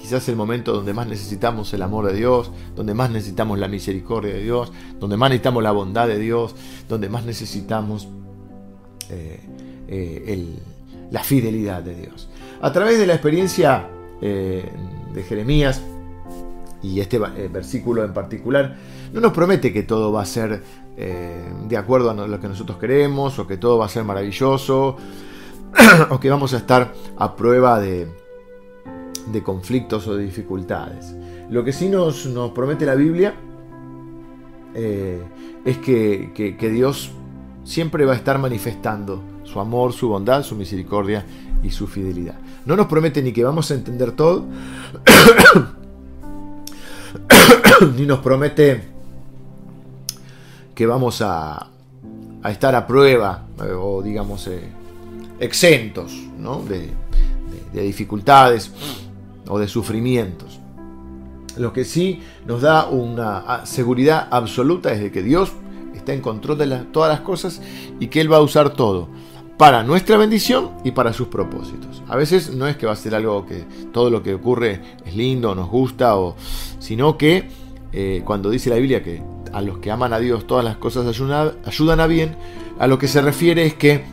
quizás 0.00 0.28
el 0.28 0.36
momento 0.36 0.72
donde 0.72 0.94
más 0.94 1.06
necesitamos 1.06 1.72
el 1.74 1.82
amor 1.82 2.06
de 2.06 2.14
Dios, 2.14 2.50
donde 2.74 2.94
más 2.94 3.10
necesitamos 3.10 3.58
la 3.58 3.68
misericordia 3.68 4.34
de 4.34 4.42
Dios, 4.42 4.72
donde 4.98 5.16
más 5.16 5.30
necesitamos 5.30 5.62
la 5.62 5.72
bondad 5.72 6.08
de 6.08 6.18
Dios, 6.18 6.54
donde 6.88 7.08
más 7.08 7.24
necesitamos 7.24 8.08
eh, 9.10 9.40
eh, 9.88 10.56
la 11.10 11.22
fidelidad 11.22 11.82
de 11.82 11.94
Dios. 11.94 12.28
A 12.60 12.72
través 12.72 12.98
de 12.98 13.06
la 13.06 13.14
experiencia 13.14 13.88
eh, 14.20 14.70
de 15.12 15.22
Jeremías, 15.22 15.82
y 16.82 17.00
este 17.00 17.18
versículo 17.18 18.04
en 18.04 18.14
particular, 18.14 18.76
no 19.12 19.20
nos 19.20 19.32
promete 19.32 19.72
que 19.72 19.82
todo 19.82 20.12
va 20.12 20.22
a 20.22 20.26
ser 20.26 20.62
de 20.96 21.76
acuerdo 21.76 22.10
a 22.10 22.14
lo 22.14 22.40
que 22.40 22.48
nosotros 22.48 22.78
queremos, 22.78 23.38
o 23.38 23.46
que 23.46 23.56
todo 23.56 23.78
va 23.78 23.86
a 23.86 23.88
ser 23.88 24.04
maravilloso, 24.04 24.96
o 26.10 26.20
que 26.20 26.30
vamos 26.30 26.54
a 26.54 26.58
estar 26.58 26.92
a 27.16 27.36
prueba 27.36 27.78
de, 27.80 28.08
de 29.32 29.42
conflictos 29.42 30.06
o 30.06 30.16
de 30.16 30.24
dificultades. 30.24 31.14
Lo 31.50 31.64
que 31.64 31.72
sí 31.72 31.88
nos, 31.88 32.28
promete 32.54 32.84
la 32.84 32.94
Biblia 32.94 33.34
eh, 34.74 35.22
es 35.64 35.78
que, 35.78 36.70
Dios 36.72 37.10
siempre 37.64 38.04
va 38.04 38.12
a 38.12 38.16
estar 38.16 38.38
manifestando 38.38 39.22
su 39.44 39.60
amor, 39.60 39.92
su 39.92 40.08
bondad, 40.08 40.42
su 40.42 40.54
misericordia 40.56 41.24
y 41.62 41.70
su 41.70 41.86
fidelidad. 41.86 42.36
No 42.64 42.76
nos 42.76 42.86
promete 42.86 43.22
ni 43.22 43.32
que 43.32 43.44
vamos 43.44 43.70
a 43.70 43.74
entender 43.74 44.12
todo, 44.12 44.44
ni 47.96 48.04
nos 48.06 48.18
promete 48.18 48.82
que 50.74 50.86
vamos 50.86 51.22
a, 51.22 51.70
a 52.42 52.50
estar 52.50 52.74
a 52.74 52.86
prueba 52.86 53.46
eh, 53.58 53.72
o 53.72 54.02
digamos 54.02 54.46
eh, 54.46 54.68
exentos 55.40 56.12
de, 56.68 56.88
de 57.72 57.82
dificultades 57.82 58.70
o 59.48 59.58
de 59.58 59.68
sufrimientos. 59.68 60.60
Lo 61.56 61.72
que 61.72 61.84
sí 61.84 62.20
nos 62.46 62.62
da 62.62 62.86
una 62.88 63.66
seguridad 63.66 64.28
absoluta 64.30 64.92
es 64.92 65.00
de 65.00 65.10
que 65.10 65.22
Dios 65.22 65.52
está 65.94 66.12
en 66.12 66.20
control 66.20 66.58
de 66.58 66.66
todas 66.92 67.10
las 67.10 67.20
cosas 67.20 67.60
y 67.98 68.06
que 68.08 68.20
Él 68.20 68.32
va 68.32 68.36
a 68.36 68.42
usar 68.42 68.70
todo 68.70 69.08
para 69.56 69.82
nuestra 69.82 70.16
bendición 70.16 70.70
y 70.84 70.92
para 70.92 71.12
sus 71.12 71.26
propósitos. 71.26 72.02
A 72.08 72.16
veces 72.16 72.54
no 72.54 72.68
es 72.68 72.76
que 72.76 72.86
va 72.86 72.92
a 72.92 72.96
ser 72.96 73.14
algo 73.14 73.44
que 73.44 73.64
todo 73.92 74.08
lo 74.08 74.22
que 74.22 74.34
ocurre 74.34 74.80
es 75.04 75.16
lindo, 75.16 75.54
nos 75.54 75.68
gusta, 75.68 76.14
sino 76.78 77.18
que 77.18 77.48
eh, 77.92 78.22
cuando 78.24 78.50
dice 78.50 78.70
la 78.70 78.76
Biblia 78.76 79.02
que 79.02 79.20
a 79.52 79.60
los 79.60 79.78
que 79.78 79.90
aman 79.90 80.12
a 80.12 80.18
Dios 80.18 80.46
todas 80.46 80.64
las 80.64 80.76
cosas 80.76 81.06
ayudan 81.06 82.00
a 82.00 82.06
bien, 82.06 82.36
a 82.78 82.86
lo 82.86 82.98
que 82.98 83.08
se 83.08 83.20
refiere 83.20 83.66
es 83.66 83.74
que 83.74 84.04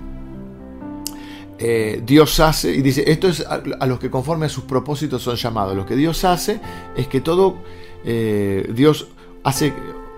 eh, 1.58 2.02
Dios 2.06 2.40
hace, 2.40 2.74
y 2.74 2.82
dice, 2.82 3.10
esto 3.10 3.28
es 3.28 3.46
a, 3.46 3.86
los 3.86 4.00
que 4.00 4.10
conforme 4.10 4.48
a 4.48 4.50
sus 4.50 4.66
propósitos 4.66 5.22
son 5.22 5.36
llamados. 5.36 5.76
Lo 5.76 5.86
que 5.86 5.96
Dios 5.96 6.24
hace 6.26 6.60
es 6.96 7.08
que 7.08 7.22
todo, 7.22 7.58
eh, 8.04 8.70
Dios 8.74 9.08
hace, 9.44 9.74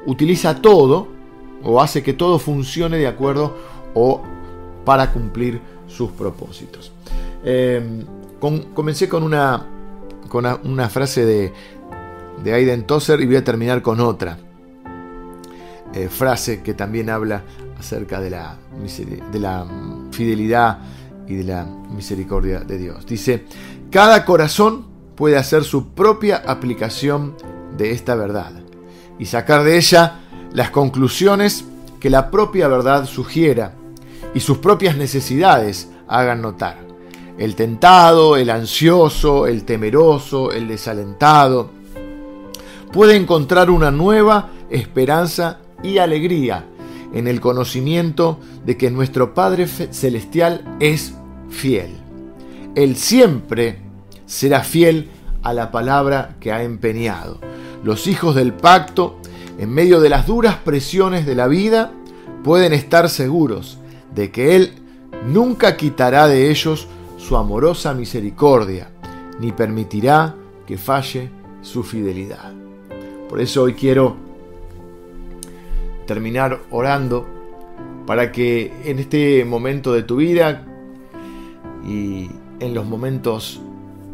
utiliza 0.06 0.62
todo, 0.62 1.08
o 1.64 1.82
hace 1.82 2.04
que 2.04 2.14
todo 2.14 2.40
funcione 2.40 2.98
de 2.98 3.08
acuerdo 3.08 3.56
o 3.94 4.22
para 4.86 5.12
cumplir 5.12 5.60
sus 5.88 6.12
propósitos. 6.12 6.92
Em, 7.44 8.06
comencé 8.74 9.08
con 9.10 9.24
una, 9.24 9.66
con 10.30 10.46
una, 10.64 10.90
frase 10.90 11.26
de, 11.26 11.54
de 12.44 12.54
Aiden 12.54 12.86
Tozer 12.86 13.22
y 13.22 13.26
voy 13.26 13.38
a 13.38 13.44
terminar 13.44 13.82
con 13.82 14.00
otra 14.00 14.38
eh, 15.94 16.10
frase 16.10 16.62
que 16.62 16.74
también 16.74 17.10
habla 17.10 17.44
acerca 17.80 18.20
de 18.20 18.30
la, 18.30 18.58
de 19.32 19.40
la 19.40 19.66
fidelidad 20.12 20.80
y 21.28 21.36
de 21.36 21.44
la 21.44 21.66
misericordia 21.96 22.60
de 22.60 22.78
Dios. 22.78 23.06
Dice, 23.06 23.46
cada 23.92 24.26
corazón 24.26 24.86
puede 25.16 25.38
hacer 25.38 25.64
su 25.64 25.90
propia 25.90 26.44
aplicación 26.46 27.36
de 27.78 27.92
esta 27.92 28.16
verdad 28.16 28.52
y 29.20 29.26
sacar 29.26 29.64
de 29.64 29.78
ella 29.78 30.20
las 30.54 30.70
conclusiones 30.70 31.66
que 32.00 32.10
la 32.10 32.30
propia 32.32 32.68
verdad 32.68 33.06
sugiera 33.06 33.74
y 34.34 34.40
sus 34.40 34.60
propias 34.60 34.96
necesidades 34.98 35.90
hagan 36.08 36.42
notar. 36.42 36.78
El 37.38 37.56
tentado, 37.56 38.38
el 38.38 38.50
ansioso, 38.50 39.48
el 39.48 39.64
temeroso, 39.64 40.52
el 40.52 40.68
desalentado, 40.68 41.70
puede 42.92 43.16
encontrar 43.16 43.70
una 43.70 43.92
nueva 43.92 44.50
esperanza 44.70 45.60
y 45.84 45.98
alegría 46.00 46.66
en 47.14 47.28
el 47.28 47.40
conocimiento 47.40 48.40
de 48.68 48.76
que 48.76 48.92
nuestro 48.92 49.34
Padre 49.34 49.66
Celestial 49.66 50.76
es 50.82 51.16
fiel. 51.50 51.90
Él 52.76 52.98
siempre 52.98 53.80
será 54.26 54.62
fiel 54.62 55.10
a 55.42 55.54
la 55.54 55.72
palabra 55.72 56.36
que 56.42 56.52
ha 56.52 56.62
empeñado. 56.64 57.40
Los 57.82 58.08
hijos 58.08 58.36
del 58.36 58.54
pacto, 58.54 59.20
en 59.58 59.70
medio 59.70 60.02
de 60.02 60.10
las 60.10 60.28
duras 60.28 60.58
presiones 60.58 61.26
de 61.26 61.34
la 61.34 61.48
vida, 61.48 61.94
pueden 62.44 62.74
estar 62.74 63.10
seguros 63.10 63.78
de 64.14 64.32
que 64.32 64.58
Él 64.58 64.74
nunca 65.26 65.78
quitará 65.78 66.28
de 66.28 66.52
ellos 66.52 66.90
su 67.18 67.38
amorosa 67.38 67.94
misericordia, 67.94 68.90
ni 69.40 69.54
permitirá 69.54 70.36
que 70.66 70.78
falle 70.78 71.30
su 71.62 71.84
fidelidad. 71.84 72.52
Por 73.30 73.40
eso 73.40 73.64
hoy 73.64 73.76
quiero 73.76 74.18
terminar 76.06 76.60
orando 76.70 77.37
para 78.08 78.32
que 78.32 78.72
en 78.86 79.00
este 79.00 79.44
momento 79.44 79.94
de 79.94 80.02
tu 80.02 80.16
vida 80.16 80.66
y 81.86 82.32
en 82.62 82.74
los 82.74 82.88
momentos 82.88 83.62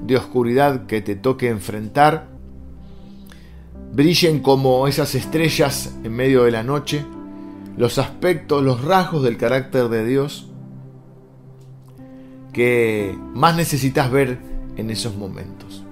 de 0.06 0.18
oscuridad 0.18 0.88
que 0.88 1.02
te 1.02 1.16
toque 1.16 1.48
enfrentar, 1.48 2.28
brillen 3.94 4.40
como 4.40 4.88
esas 4.88 5.14
estrellas 5.14 5.96
en 6.04 6.12
medio 6.12 6.44
de 6.44 6.52
la 6.52 6.64
noche, 6.64 7.06
los 7.78 8.00
aspectos, 8.00 8.64
los 8.64 8.84
rasgos 8.84 9.22
del 9.22 9.38
carácter 9.38 9.88
de 9.90 10.06
Dios 10.06 10.50
que 12.52 13.16
más 13.34 13.56
necesitas 13.56 14.12
ver 14.12 14.40
en 14.76 14.90
esos 14.90 15.16
momentos. 15.16 15.84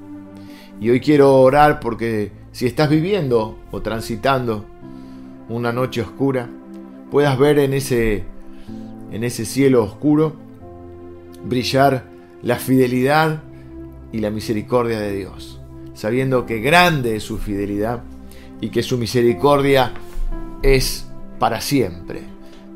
Y 0.79 0.89
hoy 0.89 1.01
quiero 1.01 1.35
orar 1.35 1.79
porque 1.79 2.31
si 2.51 2.65
estás 2.65 2.89
viviendo 2.89 3.59
o 3.69 3.81
transitando 3.83 4.65
una 5.49 5.71
noche 5.71 6.01
oscura, 6.01 6.49
puedas 7.11 7.37
ver 7.37 7.59
en 7.59 7.73
ese, 7.73 8.23
en 9.11 9.23
ese 9.23 9.45
cielo 9.45 9.83
oscuro 9.83 10.33
brillar 11.43 12.05
la 12.41 12.55
fidelidad 12.55 13.43
y 14.11 14.19
la 14.19 14.31
misericordia 14.31 14.99
de 14.99 15.13
Dios, 15.13 15.59
sabiendo 15.93 16.45
que 16.45 16.59
grande 16.59 17.17
es 17.17 17.23
su 17.23 17.37
fidelidad 17.37 18.01
y 18.61 18.69
que 18.69 18.81
su 18.81 18.97
misericordia 18.97 19.91
es 20.63 21.07
para 21.37 21.61
siempre. 21.61 22.21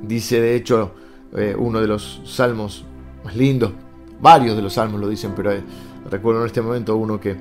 Dice 0.02 0.42
de 0.42 0.56
hecho 0.56 0.94
eh, 1.36 1.56
uno 1.58 1.80
de 1.80 1.88
los 1.88 2.22
salmos 2.26 2.86
más 3.24 3.36
lindos, 3.36 3.72
varios 4.22 4.56
de 4.56 4.62
los 4.62 4.74
salmos 4.74 5.00
lo 5.00 5.08
dicen, 5.08 5.32
pero 5.36 5.54
eh, 5.54 5.64
recuerdo 6.10 6.42
en 6.42 6.48
este 6.48 6.62
momento 6.62 6.96
uno 6.98 7.20
que 7.20 7.36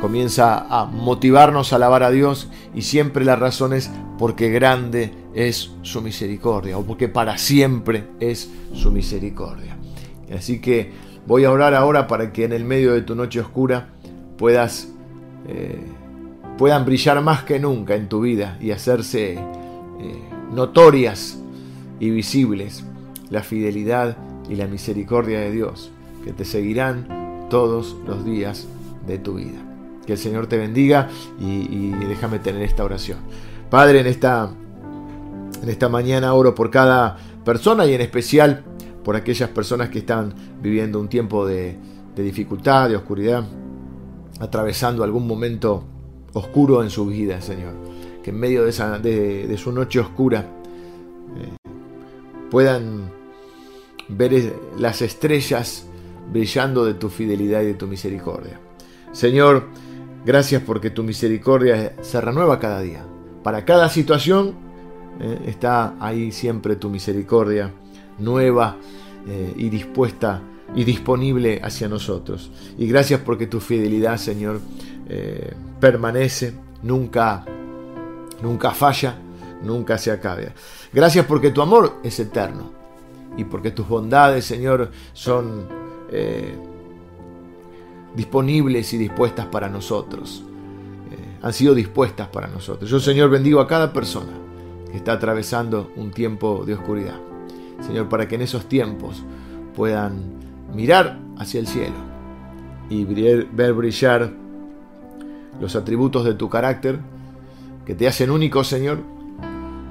comienza 0.00 0.66
a 0.68 0.84
motivarnos 0.84 1.72
a 1.72 1.76
alabar 1.76 2.02
a 2.02 2.10
Dios 2.10 2.48
y 2.74 2.82
siempre 2.82 3.24
la 3.24 3.36
razón 3.36 3.72
es 3.72 3.90
porque 4.18 4.50
grande 4.50 5.12
es 5.34 5.72
su 5.82 6.02
misericordia 6.02 6.78
o 6.78 6.84
porque 6.84 7.08
para 7.08 7.38
siempre 7.38 8.04
es 8.20 8.50
su 8.74 8.90
misericordia. 8.90 9.76
Así 10.36 10.60
que 10.60 10.92
voy 11.26 11.44
a 11.44 11.50
orar 11.50 11.74
ahora 11.74 12.06
para 12.06 12.32
que 12.32 12.44
en 12.44 12.52
el 12.52 12.64
medio 12.64 12.92
de 12.92 13.02
tu 13.02 13.14
noche 13.14 13.40
oscura 13.40 13.88
puedas 14.36 14.88
eh, 15.46 15.80
puedan 16.58 16.84
brillar 16.84 17.22
más 17.22 17.44
que 17.44 17.60
nunca 17.60 17.94
en 17.94 18.08
tu 18.08 18.20
vida 18.20 18.58
y 18.60 18.72
hacerse 18.72 19.34
eh, 19.34 19.40
notorias 20.52 21.38
y 22.00 22.10
visibles 22.10 22.84
la 23.30 23.42
fidelidad 23.42 24.16
y 24.50 24.56
la 24.56 24.66
misericordia 24.66 25.40
de 25.40 25.52
Dios 25.52 25.92
que 26.24 26.32
te 26.32 26.44
seguirán 26.44 27.46
todos 27.48 27.96
los 28.06 28.24
días 28.24 28.66
de 29.06 29.18
tu 29.18 29.34
vida. 29.34 29.77
Que 30.08 30.14
el 30.14 30.18
Señor 30.18 30.46
te 30.46 30.56
bendiga 30.56 31.10
y, 31.38 31.90
déjame 31.90 32.38
tener 32.38 32.62
esta 32.62 32.82
oración. 32.82 33.18
Padre, 33.68 34.00
en 34.00 34.06
esta, 34.06 34.50
en 35.62 35.68
esta 35.68 35.90
mañana 35.90 36.32
oro 36.32 36.54
por 36.54 36.70
cada 36.70 37.18
persona 37.44 37.84
y 37.84 37.92
en 37.92 38.00
especial 38.00 38.64
por 39.04 39.16
aquellas 39.16 39.50
personas 39.50 39.90
que 39.90 39.98
están 39.98 40.32
viviendo 40.62 40.98
un 40.98 41.08
tiempo 41.08 41.46
de, 41.46 41.76
dificultad, 42.16 42.88
de 42.88 42.96
oscuridad, 42.96 43.44
atravesando 44.40 45.04
algún 45.04 45.26
momento 45.26 45.84
oscuro 46.32 46.82
en 46.82 46.88
su 46.88 47.04
vida, 47.04 47.42
Señor. 47.42 47.74
Que 48.22 48.30
en 48.30 48.40
medio 48.40 48.64
de, 48.64 48.70
esa, 48.70 48.98
de, 48.98 49.54
su 49.58 49.72
noche 49.72 50.00
oscura 50.00 50.40
eh, 51.36 51.68
puedan 52.50 53.10
ver 54.08 54.54
las 54.78 55.02
estrellas 55.02 55.86
brillando 56.32 56.86
de 56.86 56.94
tu 56.94 57.10
fidelidad 57.10 57.60
y 57.60 57.66
de 57.66 57.74
tu 57.74 57.86
misericordia. 57.86 58.58
Señor, 59.12 59.64
Gracias 60.28 60.62
porque 60.62 60.90
tu 60.90 61.02
misericordia 61.02 61.94
se 62.02 62.20
renueva 62.20 62.58
cada 62.58 62.82
día. 62.82 63.02
Para 63.42 63.64
cada 63.64 63.88
situación 63.88 64.52
eh, 65.20 65.38
está 65.46 65.94
ahí 65.98 66.32
siempre 66.32 66.76
tu 66.76 66.90
misericordia 66.90 67.72
nueva 68.18 68.76
eh, 69.26 69.54
y 69.56 69.70
dispuesta 69.70 70.42
y 70.74 70.84
disponible 70.84 71.62
hacia 71.64 71.88
nosotros. 71.88 72.50
Y 72.76 72.86
gracias 72.86 73.22
porque 73.22 73.46
tu 73.46 73.58
fidelidad, 73.58 74.18
Señor, 74.18 74.60
eh, 75.08 75.54
permanece, 75.80 76.52
nunca, 76.82 77.46
nunca 78.42 78.72
falla, 78.72 79.16
nunca 79.62 79.96
se 79.96 80.10
acabe. 80.10 80.52
Gracias 80.92 81.24
porque 81.24 81.52
tu 81.52 81.62
amor 81.62 82.00
es 82.04 82.20
eterno 82.20 82.70
y 83.38 83.44
porque 83.44 83.70
tus 83.70 83.88
bondades, 83.88 84.44
Señor, 84.44 84.90
son 85.14 85.78
disponibles 88.14 88.92
y 88.92 88.98
dispuestas 88.98 89.46
para 89.46 89.68
nosotros. 89.68 90.42
Eh, 91.10 91.38
han 91.42 91.52
sido 91.52 91.74
dispuestas 91.74 92.28
para 92.28 92.48
nosotros. 92.48 92.90
Yo, 92.90 93.00
Señor, 93.00 93.30
bendigo 93.30 93.60
a 93.60 93.66
cada 93.66 93.92
persona 93.92 94.32
que 94.90 94.96
está 94.96 95.12
atravesando 95.12 95.92
un 95.96 96.10
tiempo 96.10 96.64
de 96.64 96.74
oscuridad. 96.74 97.18
Señor, 97.86 98.08
para 98.08 98.26
que 98.26 98.34
en 98.34 98.42
esos 98.42 98.66
tiempos 98.66 99.22
puedan 99.74 100.38
mirar 100.74 101.18
hacia 101.38 101.60
el 101.60 101.66
cielo 101.66 101.94
y 102.90 103.04
ver 103.04 103.72
brillar 103.72 104.32
los 105.60 105.76
atributos 105.76 106.24
de 106.24 106.34
tu 106.34 106.48
carácter 106.48 106.98
que 107.84 107.94
te 107.94 108.06
hacen 108.06 108.30
único, 108.30 108.64
Señor, 108.64 108.98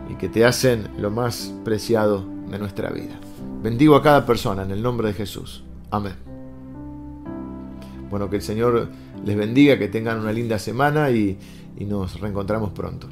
y 0.09 0.15
que 0.15 0.29
te 0.29 0.45
hacen 0.45 0.87
lo 0.99 1.09
más 1.11 1.53
preciado 1.63 2.25
de 2.49 2.59
nuestra 2.59 2.89
vida. 2.89 3.19
Bendigo 3.61 3.95
a 3.95 4.03
cada 4.03 4.25
persona 4.25 4.63
en 4.63 4.71
el 4.71 4.81
nombre 4.81 5.07
de 5.07 5.13
Jesús. 5.13 5.63
Amén. 5.89 6.36
Bueno, 8.09 8.29
que 8.29 8.37
el 8.37 8.41
Señor 8.41 8.89
les 9.25 9.35
bendiga, 9.35 9.77
que 9.77 9.87
tengan 9.87 10.19
una 10.19 10.31
linda 10.31 10.59
semana 10.59 11.09
y, 11.11 11.37
nos 11.79 12.19
reencontramos 12.19 12.71
pronto. 12.71 13.07